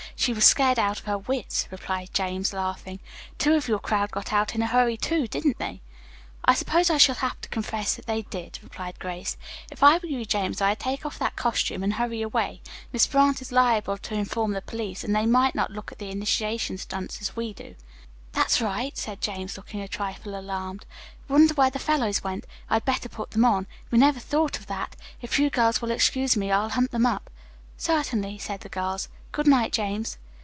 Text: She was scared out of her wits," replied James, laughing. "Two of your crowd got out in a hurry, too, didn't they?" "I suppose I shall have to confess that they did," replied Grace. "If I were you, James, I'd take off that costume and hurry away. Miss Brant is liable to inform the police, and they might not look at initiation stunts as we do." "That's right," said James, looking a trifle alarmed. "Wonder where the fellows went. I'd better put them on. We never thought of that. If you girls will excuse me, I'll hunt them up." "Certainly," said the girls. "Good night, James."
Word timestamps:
She 0.13 0.33
was 0.33 0.45
scared 0.45 0.77
out 0.77 0.99
of 0.99 1.05
her 1.07 1.17
wits," 1.17 1.67
replied 1.71 2.11
James, 2.13 2.53
laughing. 2.53 2.99
"Two 3.39 3.55
of 3.55 3.67
your 3.67 3.79
crowd 3.79 4.11
got 4.11 4.31
out 4.31 4.53
in 4.53 4.61
a 4.61 4.67
hurry, 4.67 4.95
too, 4.95 5.27
didn't 5.27 5.57
they?" 5.57 5.81
"I 6.45 6.53
suppose 6.53 6.91
I 6.91 6.97
shall 6.99 7.15
have 7.15 7.41
to 7.41 7.49
confess 7.49 7.95
that 7.95 8.05
they 8.05 8.21
did," 8.21 8.59
replied 8.61 8.99
Grace. 8.99 9.35
"If 9.71 9.81
I 9.81 9.97
were 9.97 10.05
you, 10.05 10.23
James, 10.25 10.61
I'd 10.61 10.77
take 10.77 11.07
off 11.07 11.17
that 11.17 11.35
costume 11.35 11.81
and 11.81 11.93
hurry 11.93 12.21
away. 12.21 12.61
Miss 12.93 13.07
Brant 13.07 13.41
is 13.41 13.51
liable 13.51 13.97
to 13.97 14.13
inform 14.13 14.51
the 14.51 14.61
police, 14.61 15.03
and 15.03 15.15
they 15.15 15.25
might 15.25 15.55
not 15.55 15.71
look 15.71 15.91
at 15.91 15.99
initiation 16.03 16.77
stunts 16.77 17.19
as 17.19 17.35
we 17.35 17.51
do." 17.51 17.73
"That's 18.33 18.61
right," 18.61 18.95
said 18.95 19.21
James, 19.21 19.57
looking 19.57 19.81
a 19.81 19.87
trifle 19.87 20.39
alarmed. 20.39 20.85
"Wonder 21.27 21.55
where 21.55 21.71
the 21.71 21.79
fellows 21.79 22.23
went. 22.23 22.45
I'd 22.69 22.85
better 22.85 23.09
put 23.09 23.31
them 23.31 23.43
on. 23.45 23.65
We 23.89 23.97
never 23.97 24.19
thought 24.19 24.59
of 24.59 24.67
that. 24.67 24.95
If 25.19 25.39
you 25.39 25.49
girls 25.49 25.81
will 25.81 25.89
excuse 25.89 26.37
me, 26.37 26.51
I'll 26.51 26.69
hunt 26.69 26.91
them 26.91 27.07
up." 27.07 27.31
"Certainly," 27.75 28.37
said 28.37 28.59
the 28.59 28.69
girls. 28.69 29.09
"Good 29.31 29.47
night, 29.47 29.71
James." 29.71 30.17